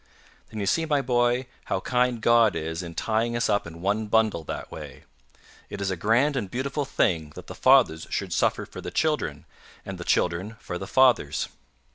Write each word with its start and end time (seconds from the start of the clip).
"Then 0.49 0.59
you 0.59 0.65
see, 0.65 0.87
my 0.87 1.03
boy, 1.03 1.45
how 1.65 1.79
kind 1.79 2.21
God 2.21 2.55
is 2.55 2.81
in 2.81 2.95
tying 2.95 3.35
us 3.37 3.49
up 3.49 3.67
in 3.67 3.81
one 3.83 4.07
bundle 4.07 4.43
that 4.45 4.71
way. 4.71 5.03
It 5.69 5.79
is 5.79 5.91
a 5.91 5.95
grand 5.95 6.35
and 6.35 6.49
beautiful 6.49 6.85
thing 6.85 7.33
that 7.35 7.45
the 7.45 7.53
fathers 7.53 8.07
should 8.09 8.33
suffer 8.33 8.65
for 8.65 8.81
the 8.81 8.89
children, 8.89 9.45
and 9.85 9.99
the 9.99 10.03
children 10.03 10.55
for 10.59 10.79
the 10.79 10.87
fathers. 10.87 11.49